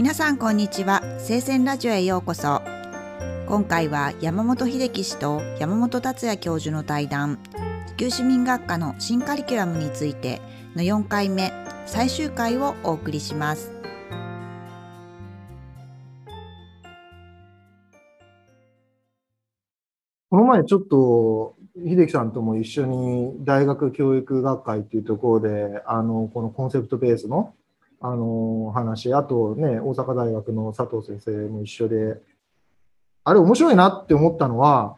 [0.00, 1.02] 皆さんこんにちは。
[1.18, 2.62] 聖戦ラジオへようこそ。
[3.46, 7.38] 今回は山本秀樹氏と山本達也教授の対談。
[7.88, 10.40] 地球市民学科の新カリキュラムについて
[10.74, 11.52] の4回目
[11.84, 13.72] 最終回をお送りします。
[20.30, 27.52] この前ちょっと秀樹さんとも一緒に大学教育学会っていうところであのこのコンセプトベースの
[28.00, 29.12] あの話。
[29.14, 32.20] あとね大阪大学の佐藤先生も一緒で
[33.24, 34.96] あれ面白いなって思ったのは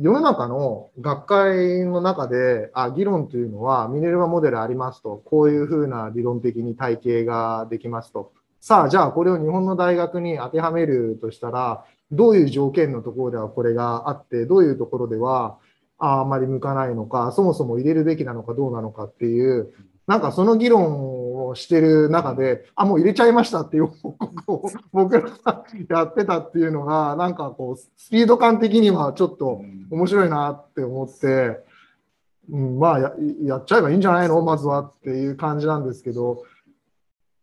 [0.00, 8.32] 世の中の学会の中であ議論というのはミネルヴァモデルありますとこういうふうな理論的に体系ができますと。
[8.60, 15.58] さあじゃあこれを日本の大学に当てはめるとしたらどういう条件のところではこれがあってどういうところでは
[15.98, 19.72] ああまり向かないのか、そもそも入れるべきなのかどうなのかっていう、
[20.06, 21.17] なんかその議論
[21.48, 31.60] をしてる中で、あ、もう入れちゃいましたっていう報告を僕らがやってたっていうのが、なんかこう、スピード感的にはちょっと面白いなって思って、
[32.50, 34.40] うん、まあや、やっちゃえばいいんじゃないの？
[34.42, 36.44] まずはっていう感じなんですけど、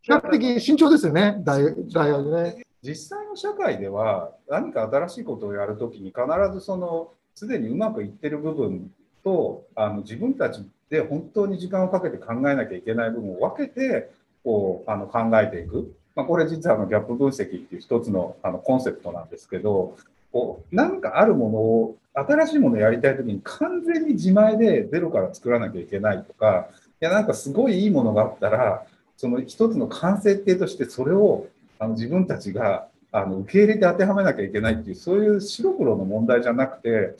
[0.01, 2.65] 比較的慎重ですよね、大大学ね。
[2.81, 6.21] 実際の社会では何か新しいことをやるときに必
[6.53, 8.91] ずそのすでにうまくいってる部分
[9.23, 14.11] とあの自分たちで本当に時間をかけて考えなきゃいけない部分を分けて
[14.43, 19.97] こうあの考えていく、まあ、これ実はあのギャップ分析っていう一つのあのコンセプトなんですけど
[20.31, 26.67] こうなんかあるものを新しいものをやりたい時に完全に自前でゼロから作らなきゃいけないとか
[27.01, 28.85] いやなんかすごいいいものがあったら
[29.17, 31.47] その一つの完成形としてそれを
[31.79, 37.15] あの自分たちがあの受け入れて当てはめなきゃいけないっていうそういう白黒の問題じゃなくて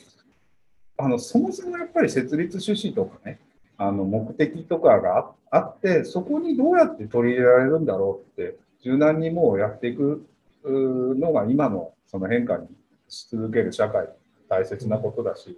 [0.98, 3.40] あのそもそもやっぱり設立趣旨とかね
[3.78, 10.26] あの目的とかがあってそこにどうやって取り入れられるんだろうって柔軟にもうやっていく
[10.64, 12.68] のが今のその変化に
[13.10, 14.08] し続ける社会
[14.50, 15.58] 大切なことだし、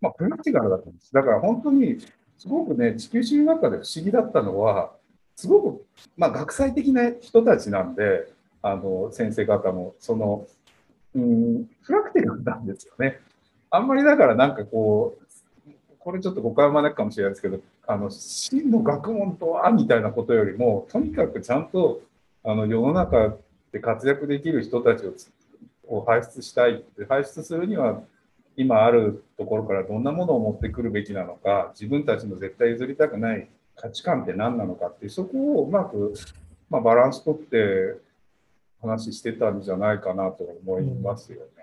[0.00, 1.12] まあ、プラクティカルだと思うんです。
[1.12, 1.98] だから本当に
[2.38, 4.92] すごくね地球史学科で不思議だったのは
[5.36, 8.32] すごく、まあ、学際的な人たちなんで
[8.62, 10.46] あの先生方もその、
[11.14, 13.20] うん、プラクティカルなんですよね。
[13.70, 15.21] あんまりだからなんかこう
[16.04, 22.00] これちょっと誤解を招くかもしれないですけどあの真の学問とはみたいなことよりもとにかくちゃんと
[22.44, 23.36] あの世の中
[23.72, 25.04] で活躍できる人たち
[25.86, 28.02] を輩出したいって輩出するには
[28.56, 36.14] 今あるところからどんなものを持ってくるべきなのか自分たちの絶対譲りたくない価値観って何なのかってそこをうまく、
[36.68, 37.96] まあ、バランスとって
[38.80, 41.61] 話してたんじゃないかなと思いますよね。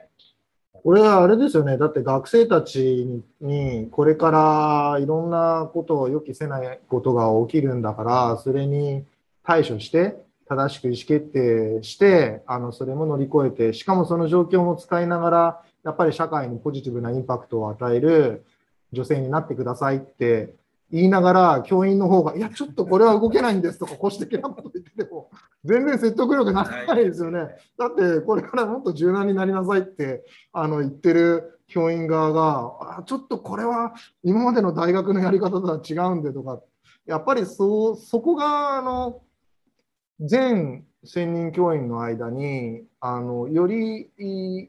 [0.84, 9.06] これはあれですよね、だって学生たちにこれからいろんなことを予期せないことが起きるんだから、それに
[9.44, 10.16] 対処して、
[10.48, 18.46] 正しく意思決定して、あのそれも乗り越えて、しかもその状況も使いながら、やっぱり社会にポジティブなインパクトを与える
[18.92, 20.54] 女性になってくださいって
[20.92, 25.30] 言いながら、教員の方が、いや、ちょっとこれは動けないんですとか、保守的なこと言ってても、
[25.64, 27.40] 全然説得力ならないですよね。
[27.78, 36.62] だって、これからもっと柔軟になりなさいってあの言ってる教員側が、あちょっとこれは今までの大学のやり方とは違うんでとか、
[37.06, 39.22] やっぱりそそこがあの
[40.20, 44.10] 全専任教員の間にあのより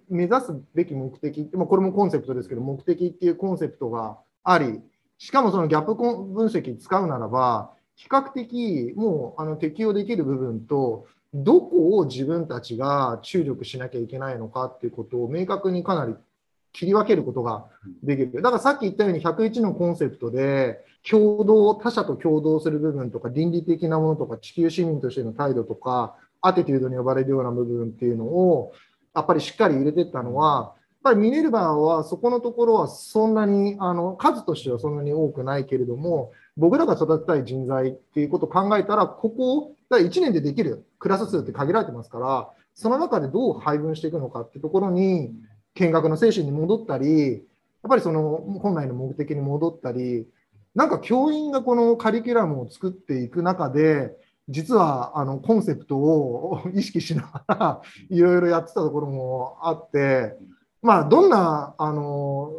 [0.08, 4.80] 目指すべき目的、まあ、これもコンセプトですけど、目的っていうコンセプトがあり、
[5.20, 16.14] しかもそのギャップ分析使うならば、比較的もうあの適用できる部分と、どこを自分たちが注力しなきゃいけないのかっていうことを明確にかなり
[16.72, 17.66] 切り分けることが
[18.02, 18.40] できる。
[18.40, 28.72] だからさっき言ったように101のコンセプトで、共同、他者と共同する部分とか、倫理的なものとか、地球市民としての態度とか、アティテュードに呼ばれるような部分っていうのを、
[29.14, 45.32] やっぱりしっかり入れていったのは、っぱりミネルヴァはそこのところはそんなにあの数としてはそんなに多くないけれども僕らが育てたい人材っていうことを考えたらここだ1年でできるクラス数って限られてますからその中でどう配分していくのかってところに
[45.74, 47.40] 見学の精神に戻ったりやっ
[47.88, 50.26] ぱりその本来の目的に戻ったり
[50.74, 54.12] なんか教員がこのカリキュラムを作っていく中で
[54.50, 57.80] 実はあのコンセプトを意識しながら
[58.10, 60.36] いろいろやってたところもあって。
[60.82, 62.50] まあ、どんな、あの、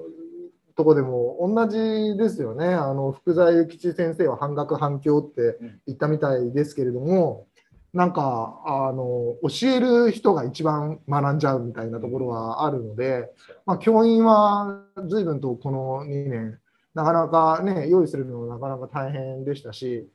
[0.76, 2.68] とこでも同じですよね。
[2.68, 7.48] あの、福沢諭吉先生は半額反響って言ったみたいですけれども、
[7.94, 13.30] なんか、あの、教える人が一番学んじゃうみたいなところはあるので、
[13.66, 16.60] まあ、教員は随分とこの2年、
[16.94, 20.08] なかなかね、用意するのもなかなか大変でしたし、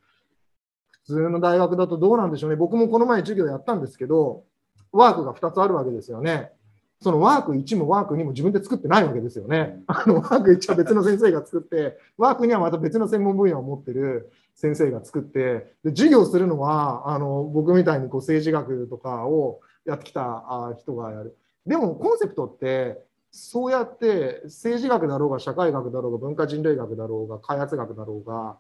[1.05, 2.57] 普通の大学だとどうなんでしょうね。
[2.57, 4.45] 僕もこの前授業やったんですけど、
[4.91, 6.53] ワークが2つあるわけですよね。
[7.01, 9.81] そのワーク1もワーク2も自分で作ってないわけですよね。
[9.87, 21.37] あのワーク1は別の先生が作って、 ワーク2はまた別の専門分野を持ってる先生が作って、で授業するのはあの僕みたいにこう政治学とかをやってきた人がやる。
[21.67, 28.57] でもコンセプトってそうやって政治学だろうが社会学だろうが文化人類学だろうが開発学だろうが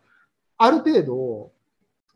[0.58, 1.52] ある程度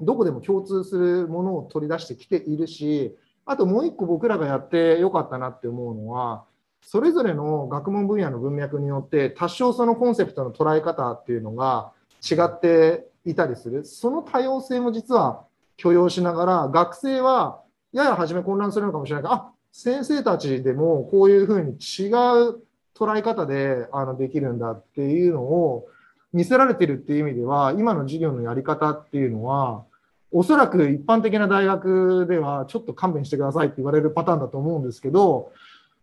[0.00, 3.16] どこでも共通するものを取り出してきているし
[3.46, 6.44] あともう一個僕らがやってよかったなって思うのは
[6.82, 11.92] それぞれの学問分野の文脈によって多少そのコンセプトの捉え方っていうのが
[12.22, 13.84] 違っていたりする。
[13.84, 15.44] その多様性も実は
[15.76, 22.60] 許容しながら学生はやや初め混乱するのかもしれないけどあ先生たちでもこういうふうに違う
[22.94, 25.86] 捉え方であのできるんだっていうのを
[26.32, 29.84] 見せられてるっていう意味では今の授業のやり方っていうのは
[30.32, 35.52] おそらく一般的な大学ではちょっと勘弁してくださいって言われるパターンだと思うんですけど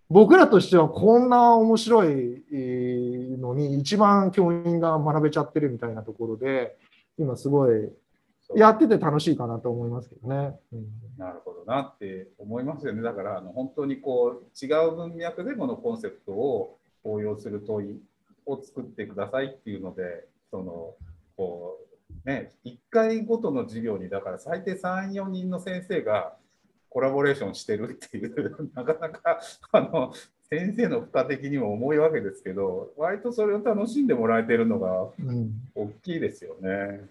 [0.10, 2.44] 僕らとしてはこんな面白い
[3.40, 6.78] のに一番教員が学べちゃってるみたいなところで
[7.18, 7.90] 今すごい
[8.56, 10.58] やってて楽しいかなと思いますけどね。
[10.72, 10.88] うん、
[11.18, 13.02] なるほどなって思いますよね。
[13.02, 18.02] だからあの本当にこう違う文脈でこのコンセプトを応用する問い
[18.46, 20.94] を作ってくださいっていうので、その
[21.36, 21.87] こう
[22.28, 26.34] ね、1回ごとの授業にだから最低3、4人の先生が
[26.90, 29.40] コラボレーションしてるっていう なかなか
[29.72, 30.14] あの
[30.50, 35.08] 先生の負荷的にも重いわけですけど割とそれを楽しんでもらえてるのが
[35.74, 36.70] 大きいですよね。
[36.70, 36.74] う
[37.06, 37.10] ん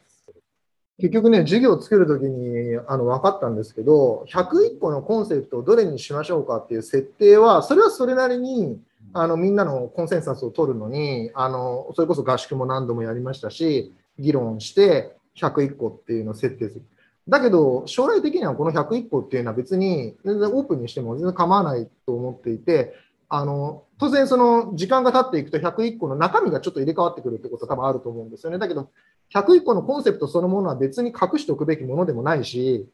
[0.99, 8.81] 結局ね、授業を作るときにあの分かったんですけど、101個のコンセプトをどれにしましょうかっていう設定は、それはそれなりに
[9.13, 16.83] あのみんなのコンセンサスを取るのにあの、それこそ合宿も何度もやりましたし、議論して101個っていうのを設定する。
[17.29, 22.95] だけど、将来的にはこの101個っていうのは別に全然オープンにしても全然構わないと思っていて、
[23.29, 28.59] あの当然、その時間が経っていくと101個の中身がちょっと入れ替わってくるってことは多分あると思うんですよね。
[28.59, 28.91] だけど、
[29.35, 32.87] 101個のコンセプトそのものは別に隠しておくべきものでもないし、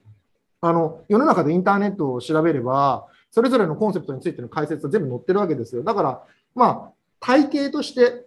[0.63, 5.83] あの世の中でインターネットを調べれば、それぞれのコンセプトについての解説は全部載ってるわけですよ。
[5.83, 6.23] だから、
[6.55, 8.27] まあ、体系として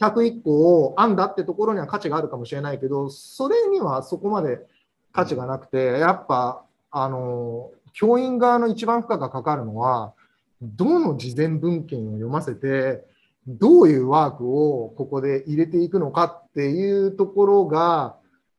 [0.00, 4.60] 101個を編んだってところには価値があるかもしれないけど、それにはそこまで
[5.12, 10.14] 価値がなくて、やっぱ、あの、教員側の一番負荷がかかるのは、
[10.60, 13.04] どの事前文献を読ませて、
[13.46, 18.16] どういうワークをここで入れていくのかっていうところが、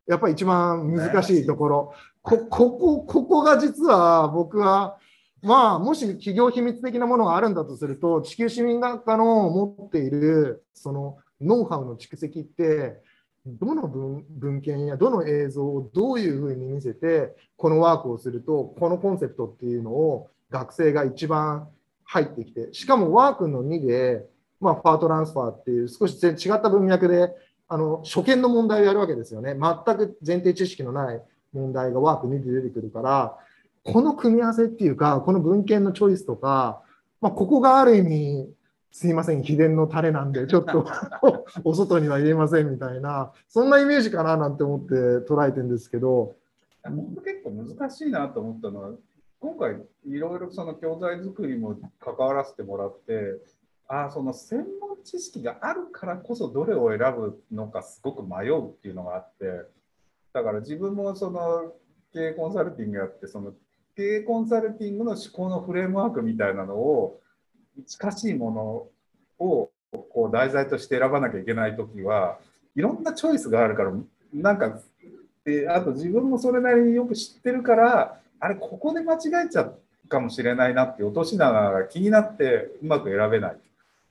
[0.07, 1.93] やっぱり一番難しいところ。
[2.21, 4.97] こここ、ここが実は僕は、
[5.45, 12.99] まあ、もし企業秘密的なものがあるんだとすると、地球市民学科の持っているそのノウハウの蓄積って、
[13.45, 21.67] どの文献やどの映像をどういうふうに見せて、このワークをすると、このコンセプトっていうのを学生が一番
[22.05, 24.25] 入ってきて、しかもワークの2で、
[24.59, 27.29] まあ、パートランスファーっていう少し違った文脈で
[27.67, 29.53] あの初見の問題をやるわけですよね。
[29.53, 31.21] 全く前提知識のない
[31.53, 33.37] 問題がワーク2で出てくるから、
[33.85, 36.81] この組み合わせっていうか、この文献のチョイスとか、
[37.21, 38.53] まあ、ここがある意味、
[38.91, 40.85] すいません、秘伝のタレなんで、 ちょっと
[41.63, 44.93] お外には言えませんみたいな、そんなイメージかななんて思って
[45.27, 46.35] 捉えてるんですけど。
[46.83, 48.91] 僕結構難しいなと思ったのは、
[49.39, 53.39] 今回いろいろその教材作りも関わらせてもらって、
[53.87, 59.45] あその専門知識があるからこそどれを選ぶのかすごく迷うっていうのがあって
[60.33, 61.73] だから自分もその
[62.11, 63.53] 経営コンサルティングやってその
[63.95, 67.19] 経営コンサルティングの思考のフレームワークみたいなのを
[67.87, 69.69] 近しいものを
[70.09, 72.37] こう題材として選ばなきゃいけない時は
[72.75, 73.93] いろんなチョイスがあるから
[74.33, 74.79] なんか
[75.45, 83.57] であと自分もそれなりによく知ってるからあれここで間違えちゃうかもしれないなって落とし穴が気になってうまく選べない。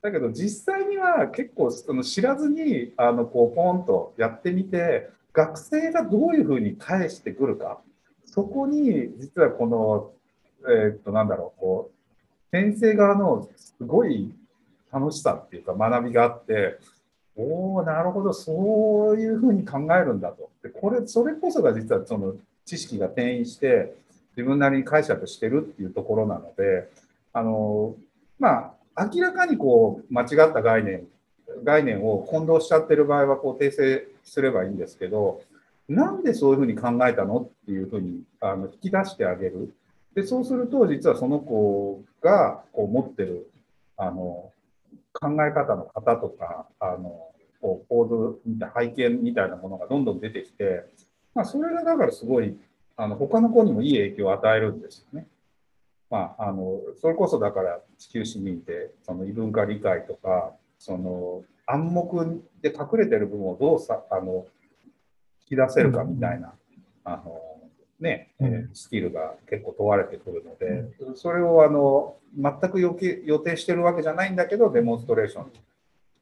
[0.00, 7.80] だけど実際には結構その知らずにあのこうポンとやってみて学生がどういうふうに返してくるか。
[8.34, 10.10] そこに実はこの、
[10.68, 14.34] えー、っとなんだろうこう先生側のすごい
[14.92, 16.80] 楽しさっていうか学びがあって
[17.36, 20.50] おおなるほどそういうふうに考えるんだと。
[20.64, 23.94] でこれそれこそが実はその知識が転移して
[24.36, 26.88] 自分なりに解釈してるっていうところなので
[27.32, 27.94] あの
[28.40, 31.06] まあ明らかにこう間違った概念
[31.62, 35.40] 概念を混同しちゃってる場合はこう訂正すればいいんですけど
[35.88, 39.74] なんでそういうふうに考えたのっていうふうにあの引き出してあげる
[40.14, 43.50] でそうすると実はその子がこう持ってる
[43.96, 44.50] あの
[45.12, 50.84] 考え方の型とかあのこう構図みたい背景みたいなものがどんどん出てきて
[51.34, 52.56] まあ、それがだからすごい、
[52.96, 55.26] あの他の子にもいい影響を与えるんですよね。
[56.10, 64.46] まあ、あのそれこそだから地球市民ってその異文化理解とかその暗黙で隠れてる部分をどうさあの
[65.50, 66.52] 引き出せるかみたいな、
[67.04, 67.40] あの
[68.00, 75.52] ね、えスキルが結構問われてくるので、それをあの全く予予定してるわけじゃないんだけどデモンストレーション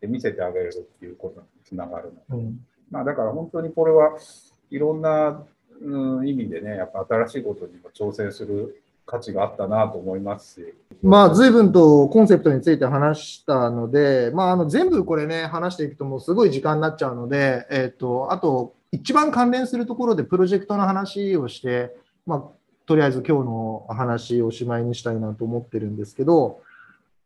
[0.01, 2.53] で見せてあげるっていうことにつながるので、
[2.91, 4.19] まあ、だから本当にこれは
[4.71, 5.45] いろんな、
[5.81, 10.75] うん、意味でねやっぱ新しいことにも挑戦する価値があったなと思いますし。
[11.03, 21.95] まあ、随分とコンセプトについて話したので、まあ、あの全部これね、話していくともうすごい時間になっちゃうので、えっ、ー、と、あと、一番関連するところでプロジェクトの話をして、
[22.27, 22.43] まあ、
[22.87, 26.61] とりあえず今日の話をおしまいにしたいなと思ってるんですけど、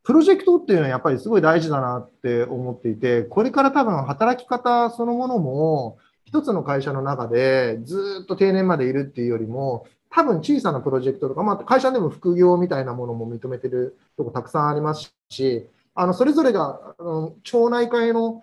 [0.04, 18.42] プロジェクトっていうのはやっぱりすごい大事だなって思っていて、これから多分働き方そのものも、一つの会社の中でずっと定年までいるっていうよりも、多分小さなプロジェクトとか、まあ、会社でも副業みたいなものも認めてるとこたくさんありますし、あのそれぞれがあの町内会の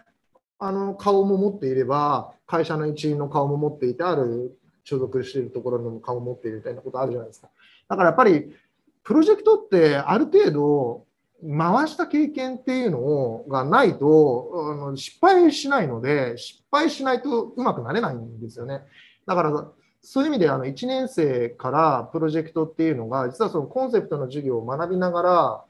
[0.65, 7.49] あの顔も持っていれば、会社の一員の顔も持っていて、ある所属しているところの顔を持っているみたいなことあるじゃないですか。
[7.89, 8.55] だからやっぱり、
[9.03, 11.05] プロジェクトってある程度、
[11.45, 18.81] 回した経験っていうのがないとあの失敗しないので、失敗しないとうまくなれないんですよね。
[19.25, 19.67] だから
[20.01, 25.63] そういう意味であの1年生からプロジェクトっていうのが、実はそのコンセプトの授業を学びながら、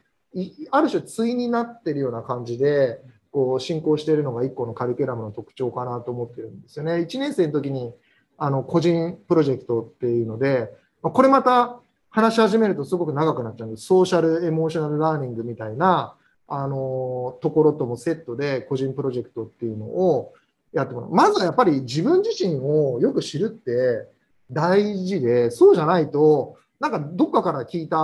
[0.71, 3.00] ある種対になってるような感じで、
[3.33, 6.93] こう進行しているのが1個のカリキュラムの特徴かなと思ってるんですよね。
[6.97, 7.93] 1年生の時に
[8.37, 10.69] あの個人プロジェクトっていうので、
[11.01, 13.87] これまた話し始めるとすごく長くなっちゃうんです。
[13.87, 16.15] ソーシャルエモーショナルラーニングみたいな
[16.47, 20.33] あのところともセットで個人プロジェクトっていうのを
[20.71, 21.09] やってもらう。
[21.09, 24.07] まずはやっぱり自分自身をよく知るって
[24.51, 27.97] 大事で、そうじゃないと、なんかどっかから聞いた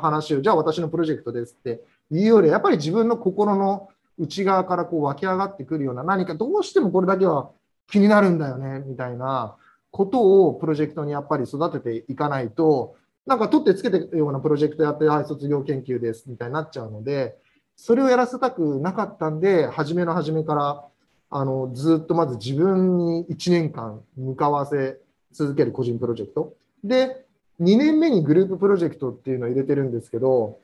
[0.00, 3.88] 話を、じゃあ私のプロジェクトですっていうより、やっぱり自分の心の
[4.20, 7.50] 内側からこう湧き上がってくるような、何かどうしてもこれだけは
[7.90, 9.56] 気になるんだよね、みたいな
[9.90, 12.96] ことをプロジェクトにやっぱり育てていかないと、
[13.26, 17.36] なんか取ってつけてるようなプロジェクトやって、はい、卒業研究ですみたいになっちゃうので、
[17.76, 20.84] それをやらせたくなかったんで、初めの初めから、
[21.32, 24.98] あのずっとまず自分に1年間向かわせ
[25.30, 26.54] 続ける個人プロジェクト。
[26.82, 27.24] で、
[27.60, 30.58] 2年目にグループプロジェクトっていうのを入れてるんですけど、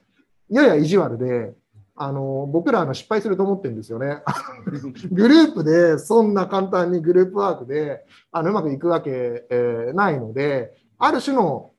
[0.51, 1.55] やや意地悪で、
[1.99, 4.23] あの僕らの失敗すると思ってるんですよね。
[5.11, 11.71] グループでそんな簡単にグループワークであのうまくいくわけ、えー、ないので、ある種の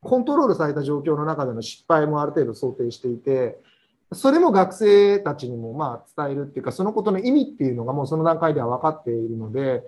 [0.00, 3.60] コントロールされた状況の中での失敗もある程度想定していて、
[4.12, 9.82] それも学生たちにもまあ伝えるっていうか、そのことの意味っていうのがもうその段階では分かっているので、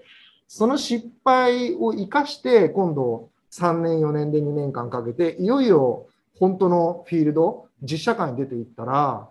[0.46, 6.06] その失敗を生かして、今度3年、4年で2年間かけて、いよいよ
[6.38, 9.28] 本当のフィールド、実社会に出ていったら、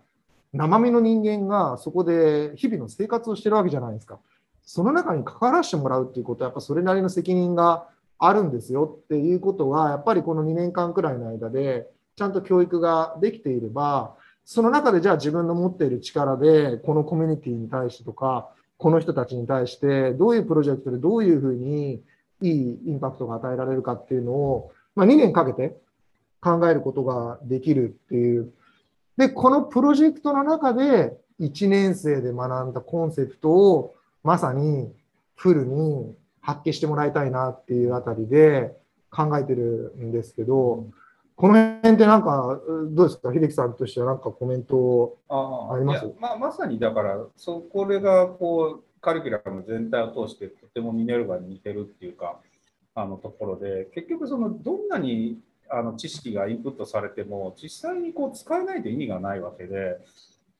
[0.53, 4.19] 生身の人間がそこで日々の生活をしてるわけじゃないですか。
[4.63, 7.87] その中に関わらせてもらうっていうことは、やっぱそれなりの責任が
[8.17, 14.15] あるんですよっていうことは、やっぱりこの2年間くらいの間で、ちゃんと教育ができていれば、
[14.45, 22.01] その中でじゃあ自分の持っている力で、このコミュニティに対してとか、この人たちに対してどういうプロジェクトでどういうふうに
[22.41, 25.77] いいインパクトが与えられるかっていうのを、まあ、2年かけて
[26.41, 28.51] 考えることができるっていう。
[29.19, 34.91] で、このプロジェクトの中で1年生で学んだコンセプトをまさに
[35.35, 38.71] フルに発揮してもらいたいなっていうあたりで
[39.11, 40.87] 考えてるんですけど、
[41.35, 42.59] この辺ってなんか、
[42.91, 46.05] どうですか、秀樹さんとしてはなんかコメントあります？
[46.19, 52.39] まあ、まさにだから、そこれがこうカリキュラム全体を通してとてもミネルヴァに似てるっていうか、
[52.95, 59.97] あのところで、結局そのどんなにあの知識がインプットされても、実際にこう使えないと意味がないわけで、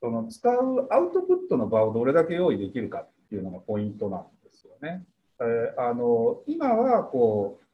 [0.00, 5.04] その使うアウトプットの場をどれだけ用意できるかっていうのがポイントなんですよね。
[5.40, 7.64] えー、あの今はこう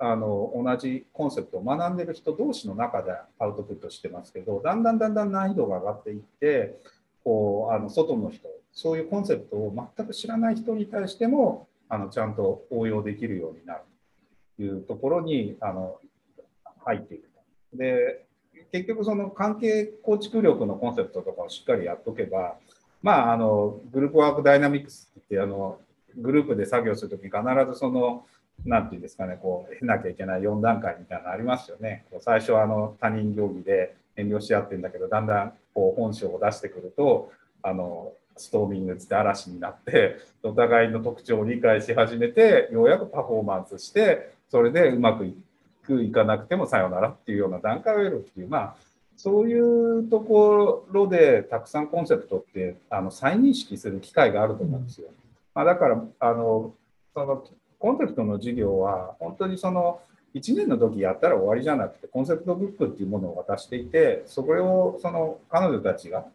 [0.00, 6.78] あの同じコンセプトを学んでる人同士の中でアウトプットしてますけどだんだんだんだん難易度が上がっていって
[7.24, 13.80] こうあの外の人そういうコンセプトを全く知らない人に対してもあのちゃんと応用できるようになる
[14.56, 15.98] というところにあの
[16.84, 17.76] 入っていくと。
[17.76, 18.24] で
[18.72, 22.56] 結局その関係構築力のコンセプトとかをしっかりやっとけば
[23.02, 25.78] まああのグループワークダイナミクスってあの
[26.16, 27.42] グループで作業するときに必
[27.72, 28.26] ずその
[28.64, 32.04] なんていうんですかね、こう、経なきゃいけない4段階みたいなのありますよね。
[32.10, 37.30] こう最初はあの他人行儀で遠慮し合ってるんだけど、だんだんこう本性を出してくると、
[37.62, 45.47] あのストーミングって嵐になってお互いの特徴を理解し始めてようやくパフォーマンスしてそれでうまくいって
[45.88, 48.76] くいかなくてもさよならっていうような段階を得るっていうまあ
[49.16, 55.08] そういうところでたくさんコンセプトってあの再認識する機会があると思うんですよ。
[55.54, 56.72] まあ、だからあの
[57.14, 57.44] その
[57.80, 60.00] コンセプトの授業は本当にその
[60.34, 66.26] 1年の時やったら終わりじゃなくてコンセプトブックっていうものを渡していてそれをその彼女たちが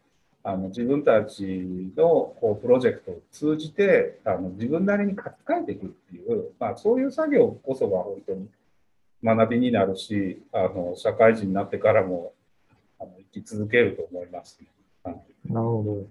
[0.44, 8.50] あの自分たちのこうプロジェクトを通じてあの自分なりに書き換えていくっていう、まあ、そういう作業こそが本当に
[9.24, 12.34] 学びになるしあの社会人になってからも
[13.00, 14.68] あの生き続けると思います、ね、
[15.46, 16.08] なるほど。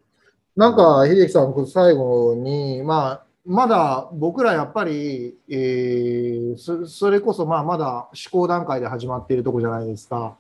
[0.55, 10.37] なんか秀樹さん最後に、まあ、まだ僕らやっぱり、えー、それこそまあまだ試行段階で始まっているとこじゃないですか。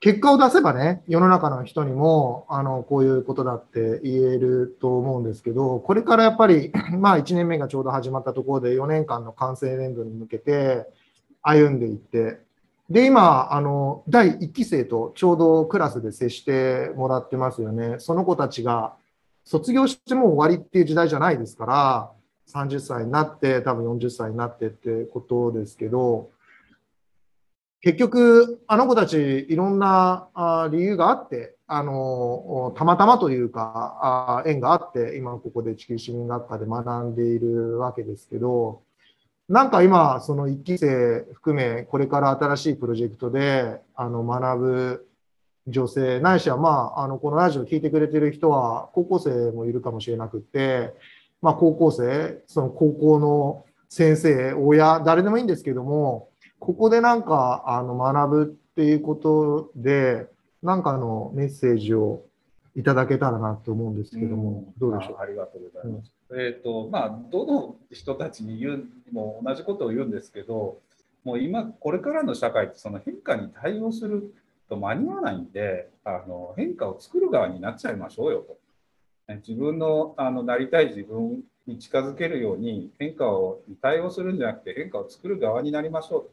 [0.00, 6.70] 結果を出せばね、世の中の人にも、あの、こういうことだって言えると思うんですけど、これからやっぱり、
[7.00, 10.86] まあ1年目がちょうど始まったところで4年間の完成年度に向けて
[11.48, 12.40] 歩んでいって、
[12.90, 17.96] で、今、あの、第1期生とちょうどクラスで接してもらってますよね。
[17.98, 18.94] その子たちが
[19.44, 22.10] 卒業しても終わりっていう時代じゃないですから、
[22.52, 26.30] 30歳になって、多分40歳になってってことですけど、
[27.80, 38.82] 結局、あの子たち、いろんなあ理由があって、あの、たまたまというか、あ縁があって、今ここで地球市民学科で学んでいるわけですけど、
[39.48, 45.08] なんか今、その1期生含め、これから新しいプロジェクトで、あの、学ぶ
[45.66, 50.94] 女性、ないしは、まあ、あの、このラジオ聞いてくれてる人は、高校生もいるかもしれなくて、
[51.40, 56.28] まあ、高校生、その高校の先生、親、誰でもいいんですけども、
[56.58, 60.26] ここでなんかあの学ぶっていうことで、
[60.62, 62.24] なんかのメッセージを
[62.74, 65.16] いただけたらなと思うんですけども、うん、どうでしょう？
[65.20, 66.10] ありがとうございます。
[66.17, 70.80] うん、え、ー、と、まあ、どの人たちに言うも同じことを言うんですけど、
[71.24, 74.34] もう今、これからの社会ってその変化に対応する
[74.68, 78.58] と間に合わないんで、あの変化を作る側になっちゃいましょうよと。
[79.46, 86.30] 自分のあのなりたい自分に近づけるように変化を対応するんじゃなくて変化を作る側になりましょうと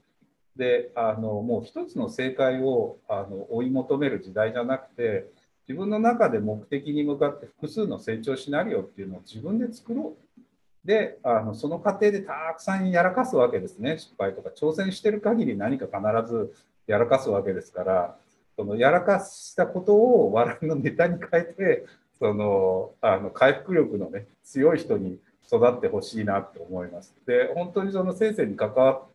[0.55, 5.27] であのもう一つの正解をあの追い求める時代じゃなくて
[5.67, 10.87] 自分の中で目的に向かって複数の成長シナリオっていうのを自分で作ろう。
[10.87, 13.97] であのその過程でたくさんやらかすわけですね。
[13.97, 16.53] 失敗とか挑戦してる限り何か必ず
[16.85, 18.15] やらかすわけですから。
[18.55, 21.85] そのやらかしたことを笑いのネタに変えて
[22.17, 27.13] そのあの回復力のね強い人に育ってほしいなって思います。
[27.27, 29.07] で本当にその先生に関わっ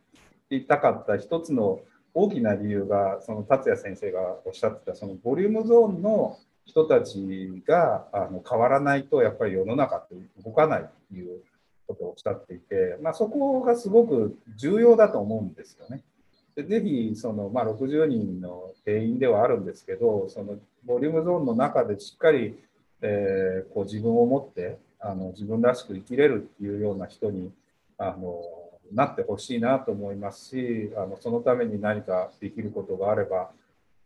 [0.49, 1.81] ていたかった一つの
[2.15, 11.41] 大きな理由がその達也先生がおっしゃってたそのボリュームゾーンの人たちがあの変わらないとやっぱり世の中って動かないっていう
[11.87, 16.03] ことをおっしゃっていて、まあ、そこがすごく重要だと思うんですよね。
[16.55, 22.59] でぜひその、まあ、60人の定員ではあるんですけどそのボリュームゾーンの中でしっかり、
[23.03, 27.53] えー、こう自分を持ってあの自分らしく生きれるっていうような人に
[27.99, 28.43] あの
[28.93, 33.51] なってほしいなと思いますしあのそのために何かできることがあれば、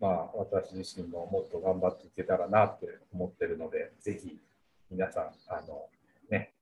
[0.01, 4.39] まあ、私自身ももっと頑張っていけたらなって思ってるのでぜひ
[4.91, 5.87] 皆さんあの、
[6.31, 6.53] ね、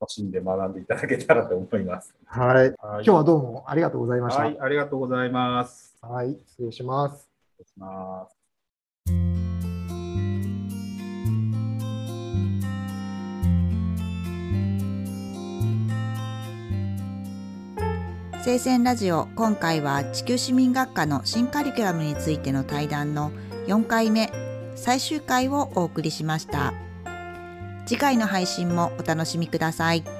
[0.00, 2.14] 楽しんで学んでいただけたらと思います。
[2.26, 2.54] はい。
[2.54, 4.42] はい、今日はどうもありがとうございました。
[4.42, 5.96] はい、ありがとうございます。
[6.00, 7.28] はい、失礼します。
[7.58, 8.35] 失礼します。
[18.46, 23.32] 聖戦ラジオ今回は地球市民学科の新カリキュラムについての対談の
[23.66, 24.30] 4回目
[24.76, 26.72] 最終回をお送りしました
[27.86, 30.15] 次回の配信もお楽しみください。